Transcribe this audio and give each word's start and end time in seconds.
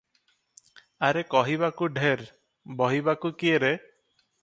ଆରେ 1.09 1.23
କହିବାକୁ 1.35 1.91
ଢେର, 1.99 2.27
ବହିବାକୁ 2.83 3.33
କିଏ 3.45 3.65
ରେ? 3.67 3.75